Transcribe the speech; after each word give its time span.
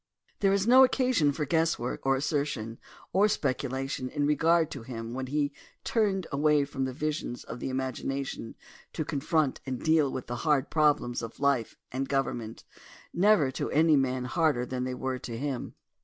There 0.39 0.51
is 0.51 0.65
no 0.65 0.83
occasion 0.83 1.31
for 1.31 1.45
guesswork, 1.45 2.07
assertion, 2.07 2.79
or 3.13 3.27
speculation 3.27 4.09
in 4.09 4.25
regard 4.25 4.71
to 4.71 4.81
him 4.81 5.13
when 5.13 5.27
he 5.27 5.53
turned 5.83 6.25
away 6.31 6.65
from 6.65 6.85
the 6.85 6.91
visions 6.91 7.43
of 7.43 7.59
the 7.59 7.69
imagination 7.69 8.55
to 8.93 9.05
confront 9.05 9.61
and 9.63 9.79
deal 9.79 10.11
with 10.11 10.25
the 10.25 10.37
hard 10.37 10.71
problems 10.71 11.21
of 11.21 11.39
life 11.39 11.77
and 11.91 12.09
government, 12.09 12.63
never 13.13 13.51
to 13.51 13.69
any 13.69 13.95
man 13.95 14.25
harder 14.25 14.65
than 14.65 14.85
they 14.85 14.95
were 14.95 15.19
to 15.19 15.37
him. 15.37 15.75